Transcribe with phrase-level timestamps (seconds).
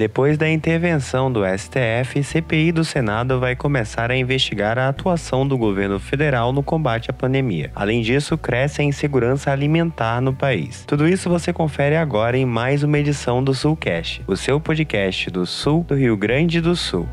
[0.00, 5.58] Depois da intervenção do STF, CPI do Senado vai começar a investigar a atuação do
[5.58, 7.70] governo federal no combate à pandemia.
[7.74, 10.84] Além disso, cresce a insegurança alimentar no país.
[10.86, 15.44] Tudo isso você confere agora em mais uma edição do Sulcast, o seu podcast do
[15.44, 17.06] Sul do Rio Grande do Sul.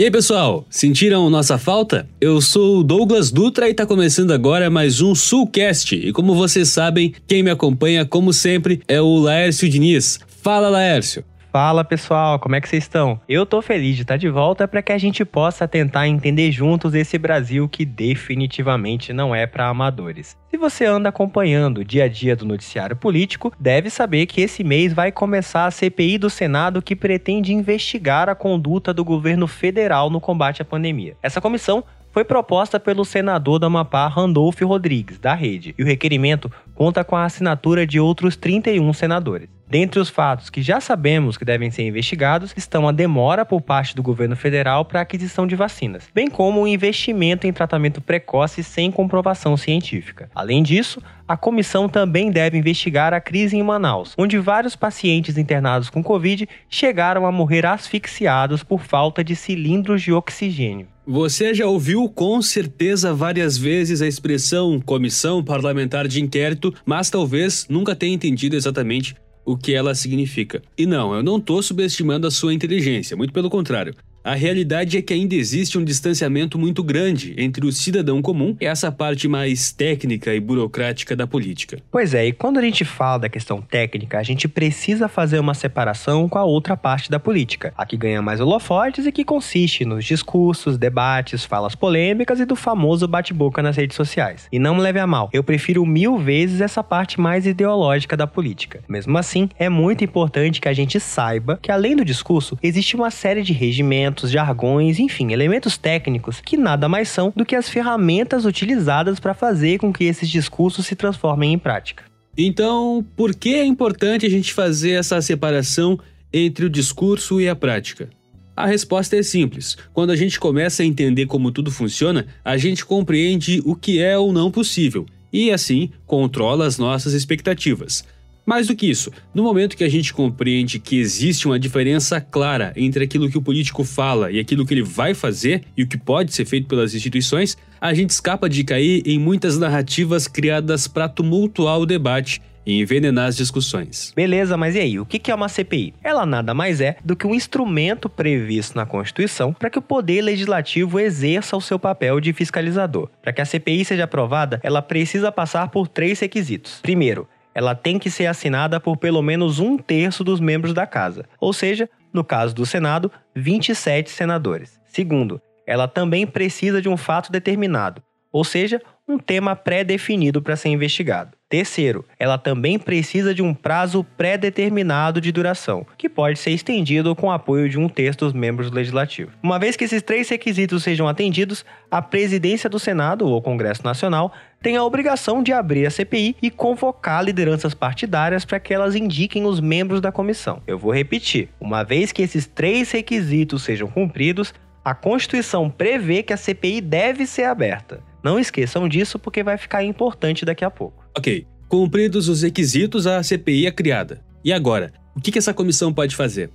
[0.00, 2.08] E aí, pessoal, sentiram nossa falta?
[2.18, 5.94] Eu sou o Douglas Dutra e tá começando agora mais um Sulcast.
[5.94, 10.18] E como vocês sabem, quem me acompanha, como sempre, é o Laércio Diniz.
[10.42, 11.22] Fala, Laércio.
[11.52, 13.20] Fala pessoal, como é que vocês estão?
[13.28, 16.94] Eu tô feliz de estar de volta para que a gente possa tentar entender juntos
[16.94, 20.38] esse Brasil que definitivamente não é para amadores.
[20.48, 24.62] Se você anda acompanhando o dia a dia do noticiário político, deve saber que esse
[24.62, 30.08] mês vai começar a CPI do Senado que pretende investigar a conduta do governo federal
[30.08, 31.16] no combate à pandemia.
[31.20, 31.82] Essa comissão
[32.12, 37.16] foi proposta pelo senador do Amapá Randolfo Rodrigues, da Rede, e o requerimento conta com
[37.16, 39.48] a assinatura de outros 31 senadores.
[39.70, 43.94] Dentre os fatos que já sabemos que devem ser investigados estão a demora por parte
[43.94, 48.64] do governo federal para a aquisição de vacinas, bem como o investimento em tratamento precoce
[48.64, 50.28] sem comprovação científica.
[50.34, 55.88] Além disso, a comissão também deve investigar a crise em Manaus, onde vários pacientes internados
[55.88, 60.88] com Covid chegaram a morrer asfixiados por falta de cilindros de oxigênio.
[61.10, 67.66] Você já ouviu com certeza várias vezes a expressão comissão parlamentar de inquérito, mas talvez
[67.68, 70.62] nunca tenha entendido exatamente o que ela significa.
[70.78, 73.92] E não, eu não estou subestimando a sua inteligência, muito pelo contrário.
[74.22, 78.66] A realidade é que ainda existe um distanciamento muito grande entre o cidadão comum e
[78.66, 81.78] essa parte mais técnica e burocrática da política.
[81.90, 85.54] Pois é, e quando a gente fala da questão técnica, a gente precisa fazer uma
[85.54, 89.86] separação com a outra parte da política, a que ganha mais holofotes e que consiste
[89.86, 94.48] nos discursos, debates, falas polêmicas e do famoso bate-boca nas redes sociais.
[94.52, 98.26] E não me leve a mal, eu prefiro mil vezes essa parte mais ideológica da
[98.26, 98.80] política.
[98.86, 103.10] Mesmo assim, é muito importante que a gente saiba que além do discurso, existe uma
[103.10, 108.44] série de regimentos jargões, enfim, elementos técnicos que nada mais são do que as ferramentas
[108.44, 112.04] utilizadas para fazer com que esses discursos se transformem em prática.
[112.36, 115.98] Então, por que é importante a gente fazer essa separação
[116.32, 118.08] entre o discurso e a prática?
[118.56, 119.76] A resposta é simples.
[119.92, 124.18] Quando a gente começa a entender como tudo funciona, a gente compreende o que é
[124.18, 128.04] ou não possível e, assim, controla as nossas expectativas.
[128.44, 132.72] Mais do que isso, no momento que a gente compreende que existe uma diferença clara
[132.76, 135.98] entre aquilo que o político fala e aquilo que ele vai fazer e o que
[135.98, 141.08] pode ser feito pelas instituições, a gente escapa de cair em muitas narrativas criadas para
[141.08, 144.12] tumultuar o debate e envenenar as discussões.
[144.14, 144.98] Beleza, mas e aí?
[144.98, 145.94] O que é uma CPI?
[146.02, 150.22] Ela nada mais é do que um instrumento previsto na Constituição para que o Poder
[150.22, 153.08] Legislativo exerça o seu papel de fiscalizador.
[153.22, 156.80] Para que a CPI seja aprovada, ela precisa passar por três requisitos.
[156.82, 161.24] Primeiro, ela tem que ser assinada por pelo menos um terço dos membros da casa,
[161.40, 164.80] ou seja, no caso do Senado, 27 senadores.
[164.86, 168.02] Segundo, ela também precisa de um fato determinado,
[168.32, 171.36] ou seja, um tema pré-definido para ser investigado.
[171.48, 177.26] Terceiro, ela também precisa de um prazo pré-determinado de duração, que pode ser estendido com
[177.26, 179.32] o apoio de um terço dos membros do legislativo.
[179.42, 184.32] Uma vez que esses três requisitos sejam atendidos, a presidência do Senado ou Congresso Nacional
[184.62, 189.46] tem a obrigação de abrir a CPI e convocar lideranças partidárias para que elas indiquem
[189.46, 190.62] os membros da comissão.
[190.66, 194.52] Eu vou repetir: uma vez que esses três requisitos sejam cumpridos,
[194.84, 198.02] a Constituição prevê que a CPI deve ser aberta.
[198.22, 201.04] Não esqueçam disso porque vai ficar importante daqui a pouco.
[201.16, 204.22] Ok, cumpridos os requisitos, a CPI é criada.
[204.44, 206.50] E agora, o que essa comissão pode fazer?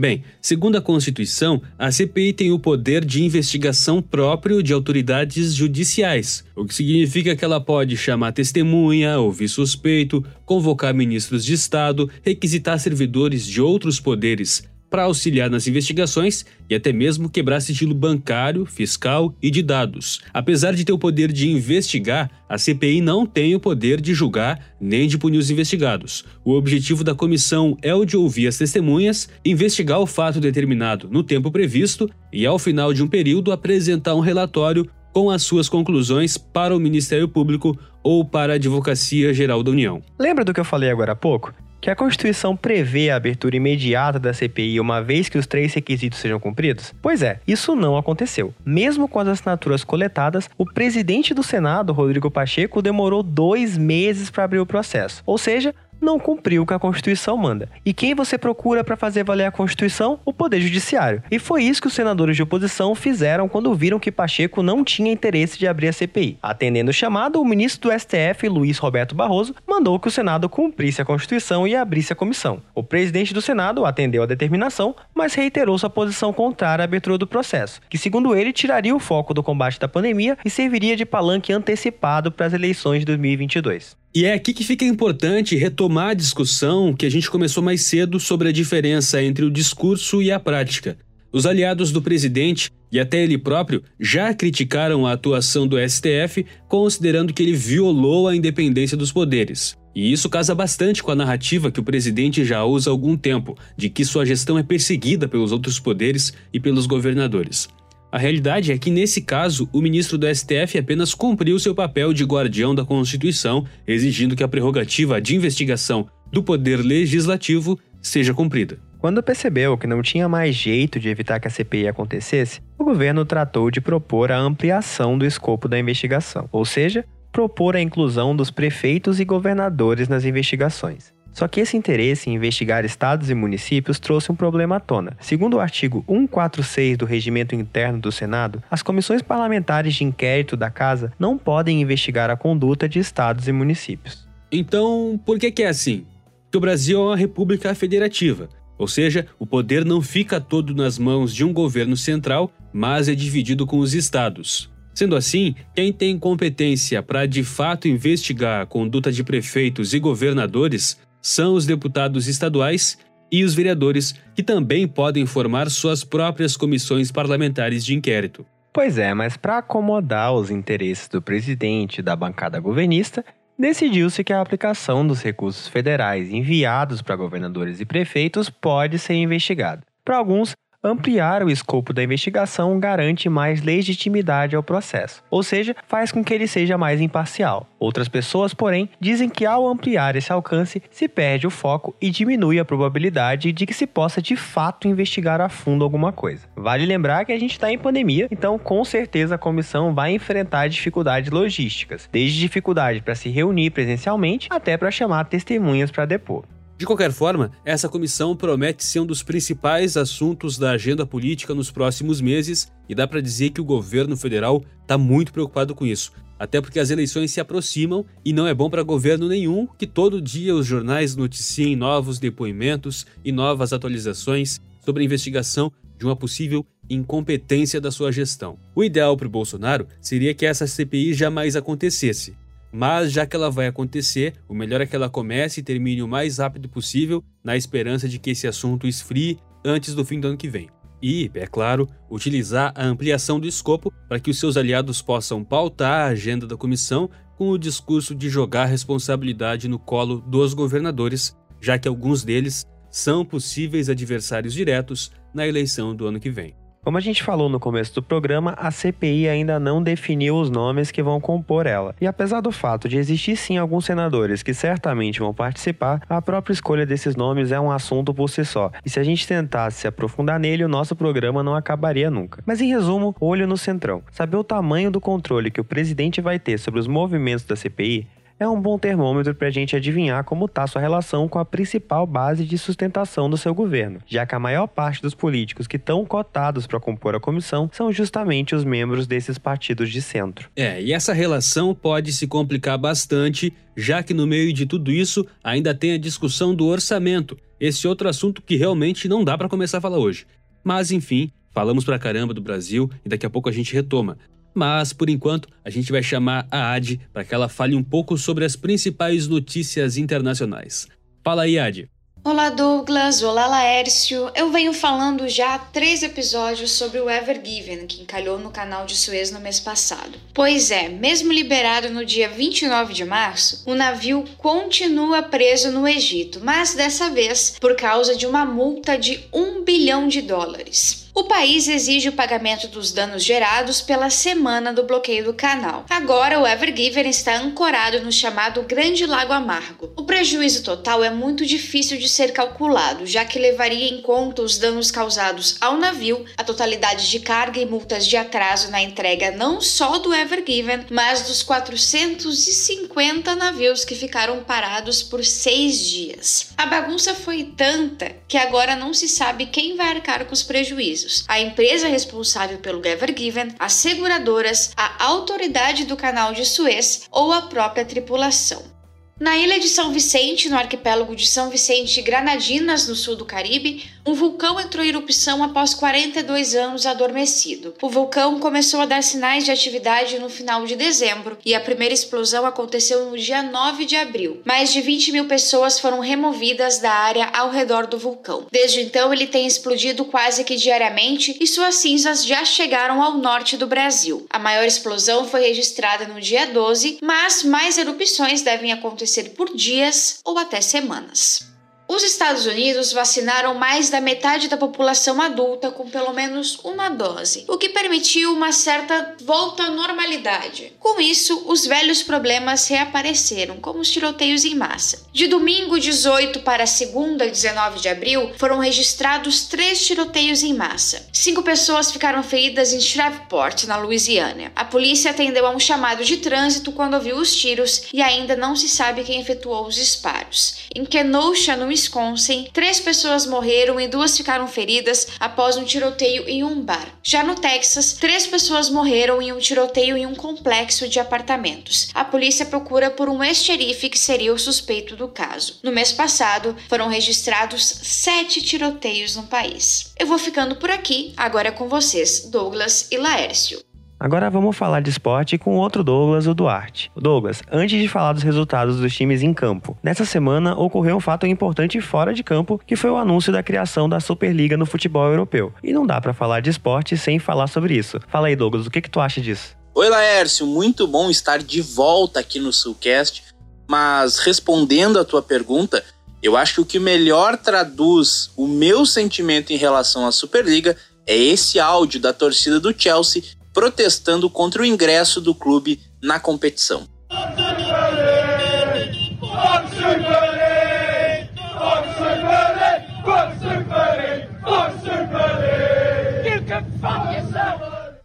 [0.00, 6.44] Bem, segundo a Constituição, a CPI tem o poder de investigação próprio de autoridades judiciais,
[6.54, 12.78] o que significa que ela pode chamar testemunha, ouvir suspeito, convocar ministros de Estado, requisitar
[12.78, 19.34] servidores de outros poderes, para auxiliar nas investigações e até mesmo quebrar sigilo bancário, fiscal
[19.42, 20.20] e de dados.
[20.32, 24.74] Apesar de ter o poder de investigar, a CPI não tem o poder de julgar
[24.80, 26.24] nem de punir os investigados.
[26.44, 31.22] O objetivo da comissão é o de ouvir as testemunhas, investigar o fato determinado no
[31.22, 36.38] tempo previsto e, ao final de um período, apresentar um relatório com as suas conclusões
[36.38, 40.00] para o Ministério Público ou para a Advocacia Geral da União.
[40.18, 41.52] Lembra do que eu falei agora há pouco?
[41.80, 46.18] Que a Constituição prevê a abertura imediata da CPI uma vez que os três requisitos
[46.18, 46.94] sejam cumpridos?
[47.00, 48.54] Pois é, isso não aconteceu.
[48.64, 54.44] Mesmo com as assinaturas coletadas, o presidente do Senado, Rodrigo Pacheco, demorou dois meses para
[54.44, 55.22] abrir o processo.
[55.24, 57.68] Ou seja, não cumpriu o que a Constituição manda.
[57.84, 60.18] E quem você procura para fazer valer a Constituição?
[60.24, 61.22] O Poder Judiciário.
[61.30, 65.12] E foi isso que os senadores de oposição fizeram quando viram que Pacheco não tinha
[65.12, 66.38] interesse de abrir a CPI.
[66.42, 71.02] Atendendo o chamado, o ministro do STF, Luiz Roberto Barroso, mandou que o Senado cumprisse
[71.02, 72.62] a Constituição e abrisse a comissão.
[72.74, 77.26] O presidente do Senado atendeu a determinação, mas reiterou sua posição contrária à abertura do
[77.26, 81.52] processo, que, segundo ele, tiraria o foco do combate da pandemia e serviria de palanque
[81.52, 83.96] antecipado para as eleições de 2022.
[84.14, 88.18] E é aqui que fica importante retomar a discussão que a gente começou mais cedo
[88.18, 90.96] sobre a diferença entre o discurso e a prática.
[91.30, 97.34] Os aliados do presidente e até ele próprio já criticaram a atuação do STF, considerando
[97.34, 99.76] que ele violou a independência dos poderes.
[99.94, 103.58] E isso casa bastante com a narrativa que o presidente já usa há algum tempo,
[103.76, 107.68] de que sua gestão é perseguida pelos outros poderes e pelos governadores.
[108.10, 112.24] A realidade é que, nesse caso, o ministro do STF apenas cumpriu seu papel de
[112.24, 118.78] guardião da Constituição, exigindo que a prerrogativa de investigação do Poder Legislativo seja cumprida.
[118.98, 123.24] Quando percebeu que não tinha mais jeito de evitar que a CPI acontecesse, o governo
[123.24, 128.50] tratou de propor a ampliação do escopo da investigação, ou seja, propor a inclusão dos
[128.50, 131.12] prefeitos e governadores nas investigações.
[131.38, 135.16] Só que esse interesse em investigar estados e municípios trouxe um problema à tona.
[135.20, 140.68] Segundo o artigo 146 do Regimento Interno do Senado, as comissões parlamentares de inquérito da
[140.68, 144.26] Casa não podem investigar a conduta de estados e municípios.
[144.50, 146.04] Então, por que, que é assim?
[146.50, 150.98] Que o Brasil é uma república federativa, ou seja, o poder não fica todo nas
[150.98, 154.68] mãos de um governo central, mas é dividido com os estados.
[154.92, 160.98] Sendo assim, quem tem competência para de fato investigar a conduta de prefeitos e governadores
[161.20, 162.98] são os deputados estaduais
[163.30, 168.44] e os vereadores, que também podem formar suas próprias comissões parlamentares de inquérito.
[168.72, 173.24] Pois é, mas para acomodar os interesses do presidente da bancada governista,
[173.58, 179.82] decidiu-se que a aplicação dos recursos federais enviados para governadores e prefeitos pode ser investigada.
[180.04, 186.12] Para alguns, Ampliar o escopo da investigação garante mais legitimidade ao processo, ou seja, faz
[186.12, 187.66] com que ele seja mais imparcial.
[187.80, 192.60] Outras pessoas, porém, dizem que ao ampliar esse alcance, se perde o foco e diminui
[192.60, 196.46] a probabilidade de que se possa de fato investigar a fundo alguma coisa.
[196.54, 200.68] Vale lembrar que a gente está em pandemia, então com certeza a comissão vai enfrentar
[200.68, 206.44] dificuldades logísticas, desde dificuldade para se reunir presencialmente até para chamar testemunhas para depor.
[206.78, 211.72] De qualquer forma, essa comissão promete ser um dos principais assuntos da agenda política nos
[211.72, 216.12] próximos meses e dá para dizer que o governo federal está muito preocupado com isso.
[216.38, 220.22] Até porque as eleições se aproximam e não é bom para governo nenhum que todo
[220.22, 226.64] dia os jornais noticiem novos depoimentos e novas atualizações sobre a investigação de uma possível
[226.88, 228.56] incompetência da sua gestão.
[228.72, 232.36] O ideal para o Bolsonaro seria que essa CPI jamais acontecesse,
[232.72, 236.08] mas já que ela vai acontecer, o melhor é que ela comece e termine o
[236.08, 240.36] mais rápido possível, na esperança de que esse assunto esfrie antes do fim do ano
[240.36, 240.68] que vem.
[241.02, 246.06] E, é claro, utilizar a ampliação do escopo para que os seus aliados possam pautar
[246.06, 251.36] a agenda da comissão com o discurso de jogar a responsabilidade no colo dos governadores,
[251.60, 256.56] já que alguns deles são possíveis adversários diretos na eleição do ano que vem.
[256.88, 260.90] Como a gente falou no começo do programa, a CPI ainda não definiu os nomes
[260.90, 261.94] que vão compor ela.
[262.00, 266.54] E apesar do fato de existir sim alguns senadores que certamente vão participar, a própria
[266.54, 268.72] escolha desses nomes é um assunto por si só.
[268.86, 272.42] E se a gente tentasse se aprofundar nele, o nosso programa não acabaria nunca.
[272.46, 274.02] Mas em resumo, olho no centrão.
[274.10, 278.06] Saber o tamanho do controle que o presidente vai ter sobre os movimentos da CPI
[278.38, 282.06] é um bom termômetro para a gente adivinhar como está sua relação com a principal
[282.06, 286.04] base de sustentação do seu governo, já que a maior parte dos políticos que estão
[286.04, 290.48] cotados para compor a comissão são justamente os membros desses partidos de centro.
[290.54, 295.26] É, e essa relação pode se complicar bastante, já que no meio de tudo isso
[295.42, 299.78] ainda tem a discussão do orçamento, esse outro assunto que realmente não dá para começar
[299.78, 300.26] a falar hoje.
[300.62, 304.16] Mas enfim, falamos pra caramba do Brasil e daqui a pouco a gente retoma.
[304.54, 308.16] Mas, por enquanto, a gente vai chamar a Ad para que ela fale um pouco
[308.16, 310.88] sobre as principais notícias internacionais.
[311.22, 311.88] Fala aí, Ad.
[312.24, 313.22] Olá, Douglas.
[313.22, 314.30] Olá, Laércio.
[314.34, 318.84] Eu venho falando já há três episódios sobre o Ever Given, que encalhou no canal
[318.84, 320.18] de Suez no mês passado.
[320.34, 326.40] Pois é, mesmo liberado no dia 29 de março, o navio continua preso no Egito,
[326.42, 331.07] mas dessa vez por causa de uma multa de um bilhão de dólares.
[331.18, 335.84] O país exige o pagamento dos danos gerados pela semana do bloqueio do canal.
[335.90, 339.92] Agora, o Ever Given está ancorado no chamado Grande Lago Amargo.
[339.96, 344.58] O prejuízo total é muito difícil de ser calculado, já que levaria em conta os
[344.58, 349.60] danos causados ao navio, a totalidade de carga e multas de atraso na entrega não
[349.60, 356.50] só do Ever Given, mas dos 450 navios que ficaram parados por seis dias.
[356.56, 361.07] A bagunça foi tanta que agora não se sabe quem vai arcar com os prejuízos:
[361.26, 367.32] a empresa responsável pelo Ever Given, as seguradoras, a autoridade do canal de Suez ou
[367.32, 368.77] a própria tripulação.
[369.20, 373.24] Na ilha de São Vicente, no arquipélago de São Vicente e Granadinas, no sul do
[373.24, 377.74] Caribe, um vulcão entrou em erupção após 42 anos adormecido.
[377.82, 381.92] O vulcão começou a dar sinais de atividade no final de dezembro e a primeira
[381.92, 384.40] explosão aconteceu no dia 9 de abril.
[384.44, 388.46] Mais de 20 mil pessoas foram removidas da área ao redor do vulcão.
[388.52, 393.56] Desde então, ele tem explodido quase que diariamente e suas cinzas já chegaram ao norte
[393.56, 394.24] do Brasil.
[394.30, 399.54] A maior explosão foi registrada no dia 12, mas mais erupções devem acontecer acontecer por
[399.56, 401.47] dias ou até semanas.
[401.90, 407.46] Os Estados Unidos vacinaram mais da metade da população adulta com pelo menos uma dose,
[407.48, 410.74] o que permitiu uma certa volta à normalidade.
[410.78, 415.06] Com isso, os velhos problemas reapareceram, como os tiroteios em massa.
[415.14, 421.08] De domingo 18 para segunda 19 de abril, foram registrados três tiroteios em massa.
[421.10, 424.52] Cinco pessoas ficaram feridas em Shreveport, na Louisiana.
[424.54, 428.54] A polícia atendeu a um chamado de trânsito quando ouviu os tiros e ainda não
[428.54, 430.68] se sabe quem efetuou os disparos.
[430.74, 436.42] Em Kenosha, no Wisconsin, três pessoas morreram e duas ficaram feridas após um tiroteio em
[436.42, 436.88] um bar.
[437.02, 441.88] Já no Texas, três pessoas morreram em um tiroteio em um complexo de apartamentos.
[441.94, 445.60] A polícia procura por um ex-xerife que seria o suspeito do caso.
[445.62, 449.92] No mês passado, foram registrados sete tiroteios no país.
[449.98, 453.67] Eu vou ficando por aqui, agora é com vocês, Douglas e Laércio.
[454.00, 456.88] Agora vamos falar de esporte com outro Douglas, o Duarte.
[456.94, 461.26] Douglas, antes de falar dos resultados dos times em campo, nessa semana ocorreu um fato
[461.26, 465.52] importante fora de campo, que foi o anúncio da criação da Superliga no futebol europeu.
[465.64, 467.98] E não dá para falar de esporte sem falar sobre isso.
[468.06, 469.56] Fala aí, Douglas, o que, que tu acha disso?
[469.74, 473.24] Oi, Laércio, muito bom estar de volta aqui no Sulcast,
[473.68, 475.84] mas respondendo a tua pergunta,
[476.22, 481.16] eu acho que o que melhor traduz o meu sentimento em relação à Superliga é
[481.16, 486.86] esse áudio da torcida do Chelsea protestando contra o ingresso do clube na competição.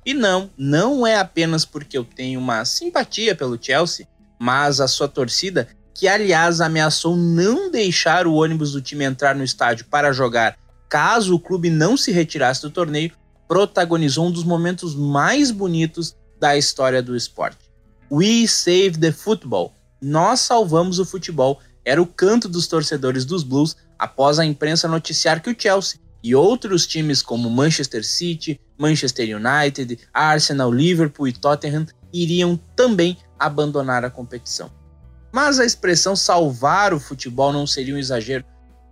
[0.03, 4.07] E não, não é apenas porque eu tenho uma simpatia pelo Chelsea,
[4.39, 9.43] mas a sua torcida, que aliás ameaçou não deixar o ônibus do time entrar no
[9.43, 10.57] estádio para jogar
[10.89, 13.12] caso o clube não se retirasse do torneio,
[13.53, 17.69] protagonizou um dos momentos mais bonitos da história do esporte.
[18.12, 19.72] We Save the Football.
[20.01, 21.60] Nós salvamos o futebol.
[21.86, 26.33] Era o canto dos torcedores dos Blues após a imprensa noticiar que o Chelsea e
[26.33, 34.10] outros times como Manchester City, Manchester United, Arsenal, Liverpool e Tottenham iriam também abandonar a
[34.10, 34.72] competição.
[35.31, 38.43] Mas a expressão salvar o futebol não seria um exagero?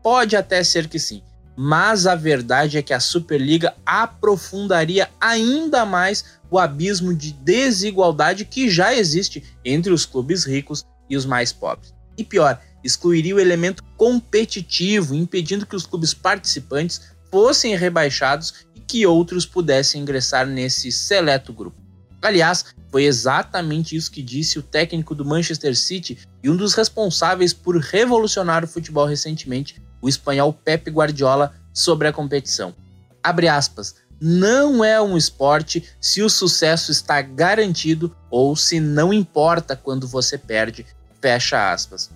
[0.04, 1.24] Pode até ser que sim,
[1.56, 8.70] mas a verdade é que a Superliga aprofundaria ainda mais o abismo de desigualdade que
[8.70, 11.94] já existe entre os clubes ricos e os mais pobres.
[12.18, 19.06] E pior, excluiria o elemento competitivo, impedindo que os clubes participantes fossem rebaixados e que
[19.06, 21.81] outros pudessem ingressar nesse seleto grupo.
[22.22, 27.54] Aliás, foi exatamente isso que disse o técnico do Manchester City e um dos responsáveis
[27.54, 32.76] por revolucionar o futebol recentemente, o espanhol Pep Guardiola sobre a competição.
[33.24, 33.96] Abre aspas.
[34.24, 40.38] Não é um esporte se o sucesso está garantido ou se não importa quando você
[40.38, 40.86] perde.
[41.20, 42.12] Fecha aspas.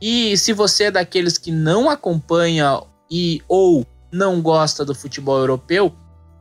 [0.00, 5.94] E se você é daqueles que não acompanha e ou não gosta do futebol europeu,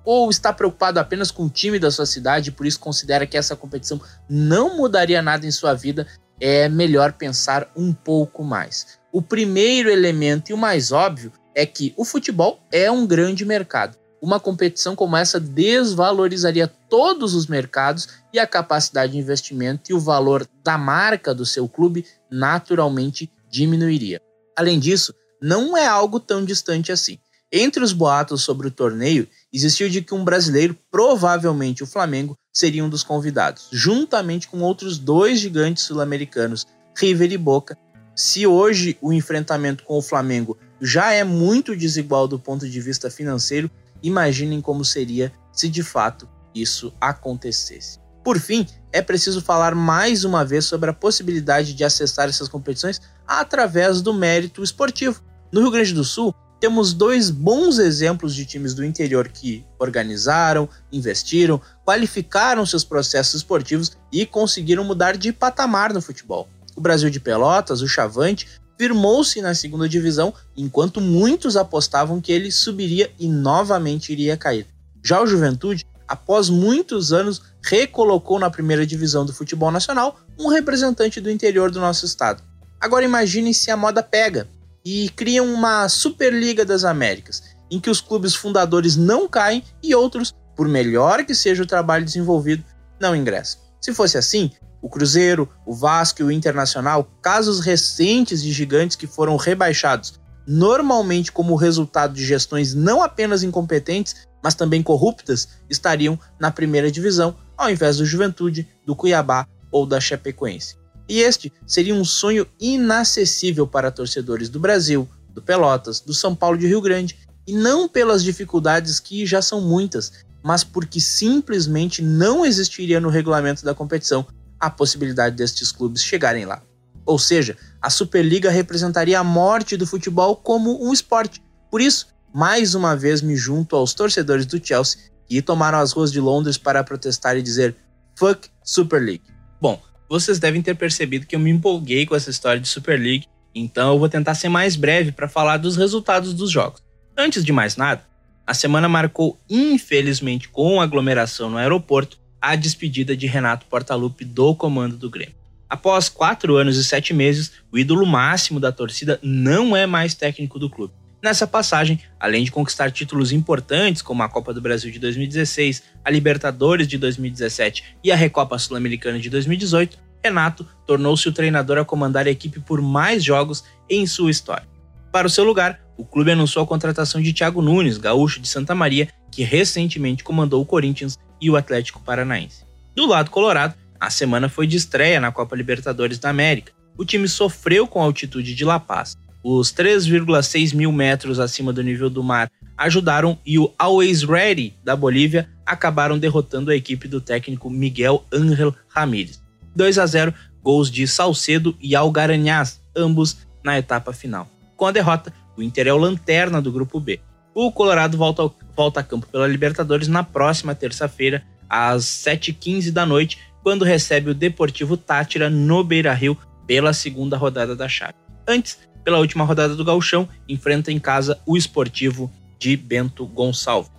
[0.06, 3.36] ou está preocupado apenas com o time da sua cidade e por isso considera que
[3.36, 6.08] essa competição não mudaria nada em sua vida,
[6.40, 9.00] é melhor pensar um pouco mais.
[9.12, 13.98] O primeiro elemento e o mais óbvio é que o futebol é um grande mercado.
[14.22, 20.00] Uma competição como essa desvalorizaria todos os mercados e a capacidade de investimento e o
[20.00, 24.22] valor da marca do seu clube naturalmente diminuiria.
[24.58, 27.20] Além disso, não é algo tão distante assim.
[27.52, 32.84] Entre os boatos sobre o torneio, existiu de que um brasileiro, provavelmente o Flamengo, seria
[32.84, 36.66] um dos convidados, juntamente com outros dois gigantes sul-americanos,
[36.98, 37.78] River e Boca.
[38.16, 43.10] Se hoje o enfrentamento com o Flamengo já é muito desigual do ponto de vista
[43.10, 43.70] financeiro,
[44.02, 48.00] imaginem como seria se de fato isso acontecesse.
[48.24, 53.00] Por fim, é preciso falar mais uma vez sobre a possibilidade de acessar essas competições
[53.28, 55.22] através do mérito esportivo.
[55.52, 56.34] No Rio Grande do Sul,
[56.66, 63.96] temos dois bons exemplos de times do interior que organizaram, investiram, qualificaram seus processos esportivos
[64.12, 66.50] e conseguiram mudar de patamar no futebol.
[66.76, 68.48] O Brasil de Pelotas, o Chavante,
[68.80, 74.66] firmou-se na segunda divisão, enquanto muitos apostavam que ele subiria e novamente iria cair.
[75.04, 81.22] Já o Juventude, após muitos anos, recolocou na primeira divisão do futebol nacional um representante
[81.22, 82.42] do interior do nosso estado.
[82.82, 84.48] Agora imagine se a moda pega
[84.86, 90.32] e criam uma Superliga das Américas, em que os clubes fundadores não caem e outros,
[90.56, 92.64] por melhor que seja o trabalho desenvolvido,
[93.00, 93.60] não ingressam.
[93.82, 94.52] Se fosse assim,
[94.82, 101.32] o Cruzeiro, o Vasco e o Internacional, casos recentes de gigantes que foram rebaixados, normalmente
[101.32, 107.72] como resultado de gestões não apenas incompetentes, mas também corruptas, estariam na primeira divisão, ao
[107.72, 110.76] invés do Juventude, do Cuiabá ou da Chapecoense.
[111.08, 116.58] E este seria um sonho inacessível para torcedores do Brasil, do Pelotas, do São Paulo
[116.58, 120.12] de Rio Grande, e não pelas dificuldades que já são muitas,
[120.44, 124.26] mas porque simplesmente não existiria no regulamento da competição
[124.60, 126.62] a possibilidade destes clubes chegarem lá.
[127.06, 131.42] Ou seja, a Superliga representaria a morte do futebol como um esporte.
[131.70, 136.12] Por isso, mais uma vez me junto aos torcedores do Chelsea que tomaram as ruas
[136.12, 137.76] de Londres para protestar e dizer
[138.16, 139.24] Fuck Super League.
[139.62, 143.26] Bom, vocês devem ter percebido que eu me empolguei com essa história de Super League,
[143.54, 146.84] então eu vou tentar ser mais breve para falar dos resultados dos jogos.
[147.18, 148.06] Antes de mais nada,
[148.46, 154.98] a semana marcou, infelizmente, com aglomeração no aeroporto, a despedida de Renato Portaluppi do comando
[154.98, 155.34] do Grêmio.
[155.68, 160.60] Após quatro anos e sete meses, o ídolo máximo da torcida não é mais técnico
[160.60, 160.94] do clube.
[161.26, 166.12] Nessa passagem, além de conquistar títulos importantes como a Copa do Brasil de 2016, a
[166.12, 172.28] Libertadores de 2017 e a Recopa Sul-Americana de 2018, Renato tornou-se o treinador a comandar
[172.28, 174.68] a equipe por mais jogos em sua história.
[175.12, 178.76] Para o seu lugar, o clube anunciou a contratação de Thiago Nunes, gaúcho de Santa
[178.76, 182.64] Maria, que recentemente comandou o Corinthians e o Atlético Paranaense.
[182.96, 186.72] Do lado colorado, a semana foi de estreia na Copa Libertadores da América.
[186.96, 191.84] O time sofreu com a altitude de La Paz, os 3,6 mil metros acima do
[191.84, 197.22] nível do mar ajudaram e o Always Ready da Bolívia acabaram derrotando a equipe do
[197.22, 199.40] técnico Miguel Ángel Ramírez.
[199.76, 204.50] 2 a 0, gols de Salcedo e Algaranhas, ambos na etapa final.
[204.76, 207.20] Com a derrota, o Inter é o lanterna do grupo B.
[207.54, 213.06] O Colorado volta, ao, volta a campo pela Libertadores na próxima terça-feira, às 7h15 da
[213.06, 218.16] noite, quando recebe o Deportivo Tátira no Beira-Rio pela segunda rodada da chave.
[218.48, 223.92] Antes, pela última rodada do Gauchão, enfrenta em casa o esportivo de Bento Gonçalves.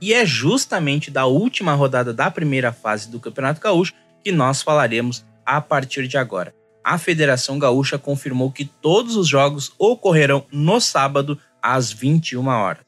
[0.00, 5.24] E é justamente da última rodada da primeira fase do Campeonato Gaúcho que nós falaremos
[5.44, 6.52] a partir de agora.
[6.84, 12.84] A Federação Gaúcha confirmou que todos os jogos ocorrerão no sábado às 21 horas.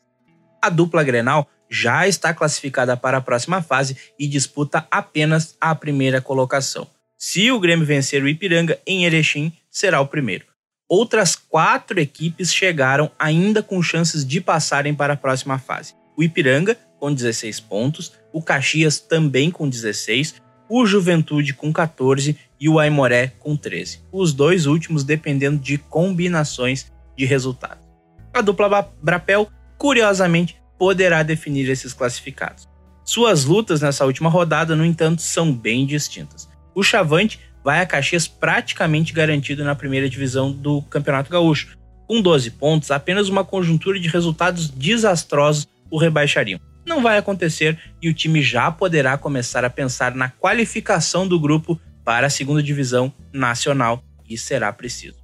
[0.60, 6.20] A dupla Grenal já está classificada para a próxima fase e disputa apenas a primeira
[6.20, 6.86] colocação.
[7.16, 10.47] Se o Grêmio vencer o Ipiranga em Erechim, será o primeiro.
[10.88, 15.94] Outras quatro equipes chegaram ainda com chances de passarem para a próxima fase.
[16.16, 20.36] O Ipiranga, com 16 pontos, o Caxias também com 16,
[20.68, 24.00] o Juventude com 14 e o Aimoré com 13.
[24.10, 27.84] Os dois últimos dependendo de combinações de resultados.
[28.32, 32.68] A dupla Brapel, curiosamente, poderá definir esses classificados.
[33.04, 36.48] Suas lutas nessa última rodada, no entanto, são bem distintas.
[36.74, 41.76] O Chavante vai a Caxias praticamente garantido na primeira divisão do Campeonato Gaúcho.
[42.06, 46.60] Com 12 pontos, apenas uma conjuntura de resultados desastrosos o rebaixariam.
[46.86, 51.78] Não vai acontecer e o time já poderá começar a pensar na qualificação do grupo
[52.04, 55.16] para a segunda divisão nacional e será preciso.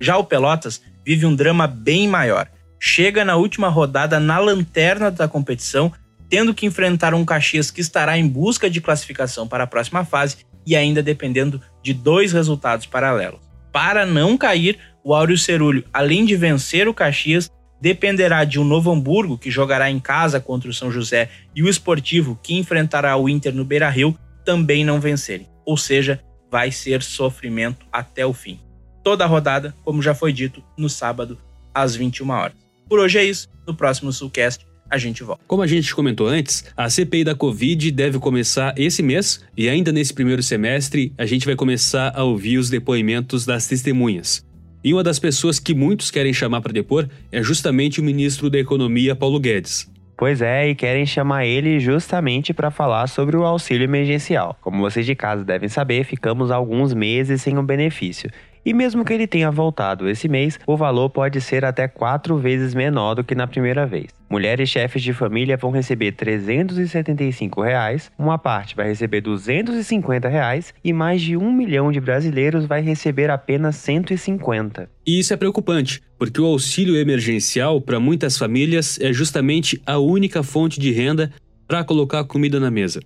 [0.00, 2.48] Já o Pelotas vive um drama bem maior.
[2.80, 5.92] Chega na última rodada na lanterna da competição,
[6.28, 10.38] tendo que enfrentar um Caxias que estará em busca de classificação para a próxima fase
[10.66, 13.40] e ainda dependendo de dois resultados paralelos.
[13.72, 18.92] Para não cair, o Áureo Cerulho, além de vencer o Caxias, dependerá de um Novo
[18.92, 23.28] Hamburgo, que jogará em casa contra o São José, e o Esportivo, que enfrentará o
[23.28, 25.48] Inter no Beira-Rio, também não vencerem.
[25.64, 28.60] Ou seja, vai ser sofrimento até o fim.
[29.02, 31.38] Toda a rodada, como já foi dito, no sábado,
[31.74, 32.56] às 21 horas.
[32.88, 33.48] Por hoje é isso.
[33.66, 35.42] No próximo Sulcast a gente volta.
[35.46, 39.90] Como a gente comentou antes, a CPI da Covid deve começar esse mês e ainda
[39.90, 44.44] nesse primeiro semestre a gente vai começar a ouvir os depoimentos das testemunhas.
[44.84, 48.58] E uma das pessoas que muitos querem chamar para depor é justamente o ministro da
[48.58, 49.90] Economia, Paulo Guedes.
[50.14, 54.56] Pois é, e querem chamar ele justamente para falar sobre o auxílio emergencial.
[54.60, 58.30] Como vocês de casa devem saber, ficamos alguns meses sem o benefício.
[58.64, 62.74] E mesmo que ele tenha voltado esse mês, o valor pode ser até quatro vezes
[62.74, 64.06] menor do que na primeira vez.
[64.30, 70.92] Mulheres chefes de família vão receber 375 reais, uma parte vai receber 250 reais, e
[70.92, 74.88] mais de um milhão de brasileiros vai receber apenas 150.
[75.04, 80.42] E isso é preocupante, porque o auxílio emergencial para muitas famílias é justamente a única
[80.42, 81.32] fonte de renda
[81.66, 83.00] para colocar comida na mesa.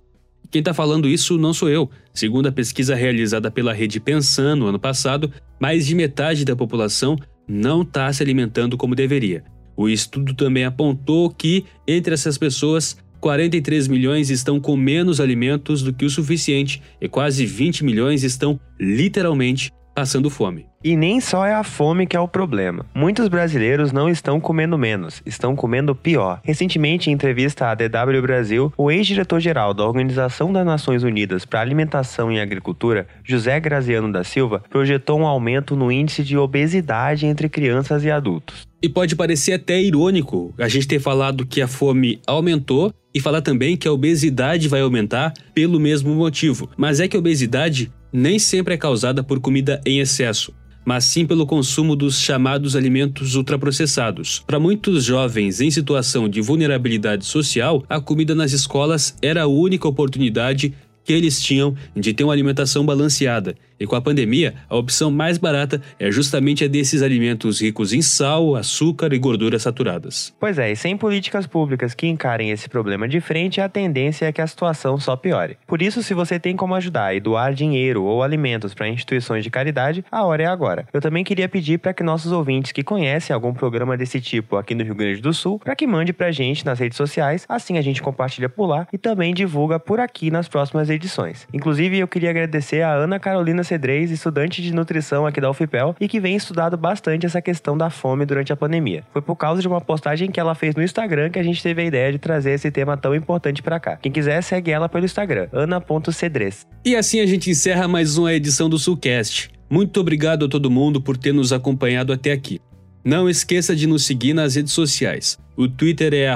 [0.49, 1.89] Quem está falando isso não sou eu.
[2.13, 7.17] Segundo a pesquisa realizada pela Rede Pensan no ano passado, mais de metade da população
[7.47, 9.43] não está se alimentando como deveria.
[9.75, 15.93] O estudo também apontou que, entre essas pessoas, 43 milhões estão com menos alimentos do
[15.93, 20.67] que o suficiente e quase 20 milhões estão literalmente passando fome.
[20.83, 22.85] E nem só é a fome que é o problema.
[22.93, 26.39] Muitos brasileiros não estão comendo menos, estão comendo pior.
[26.43, 32.31] Recentemente, em entrevista à DW Brasil, o ex-diretor-geral da Organização das Nações Unidas para Alimentação
[32.31, 38.03] e Agricultura, José Graziano da Silva, projetou um aumento no índice de obesidade entre crianças
[38.03, 38.67] e adultos.
[38.79, 43.41] E pode parecer até irônico a gente ter falado que a fome aumentou e falar
[43.41, 46.69] também que a obesidade vai aumentar pelo mesmo motivo.
[46.77, 50.53] Mas é que a obesidade nem sempre é causada por comida em excesso,
[50.85, 54.43] mas sim pelo consumo dos chamados alimentos ultraprocessados.
[54.47, 59.87] Para muitos jovens em situação de vulnerabilidade social, a comida nas escolas era a única
[59.87, 63.55] oportunidade que eles tinham de ter uma alimentação balanceada.
[63.79, 68.01] E com a pandemia, a opção mais barata é justamente a desses alimentos ricos em
[68.01, 70.33] sal, açúcar e gorduras saturadas.
[70.39, 74.31] Pois é, e sem políticas públicas que encarem esse problema de frente, a tendência é
[74.31, 75.57] que a situação só piore.
[75.67, 79.49] Por isso, se você tem como ajudar e doar dinheiro ou alimentos para instituições de
[79.49, 80.87] caridade, a hora é agora.
[80.91, 84.73] Eu também queria pedir para que nossos ouvintes que conhecem algum programa desse tipo aqui
[84.73, 87.77] no Rio Grande do Sul, para que mande para a gente nas redes sociais, assim
[87.77, 91.47] a gente compartilha por lá e também divulga por aqui nas próximas edições.
[91.53, 96.07] Inclusive, eu queria agradecer a Ana Carolina Cedrez, estudante de nutrição aqui da UFPEL e
[96.07, 99.03] que vem estudado bastante essa questão da fome durante a pandemia.
[99.11, 101.81] Foi por causa de uma postagem que ela fez no Instagram que a gente teve
[101.81, 103.97] a ideia de trazer esse tema tão importante para cá.
[103.97, 106.65] Quem quiser, segue ela pelo Instagram, ana.cedrez.
[106.85, 109.51] E assim a gente encerra mais uma edição do Sulcast.
[109.69, 112.59] Muito obrigado a todo mundo por ter nos acompanhado até aqui.
[113.03, 115.37] Não esqueça de nos seguir nas redes sociais.
[115.55, 116.29] O Twitter é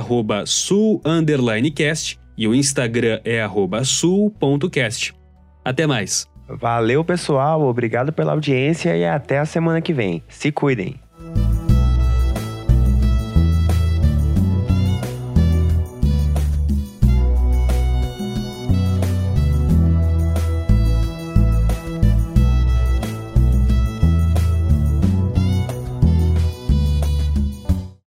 [0.46, 3.46] sul_cast e o Instagram é
[3.84, 5.14] sul.cast.
[5.64, 6.31] Até mais!
[6.60, 7.62] Valeu, pessoal.
[7.62, 10.24] Obrigado pela audiência e até a semana que vem.
[10.28, 10.96] Se cuidem.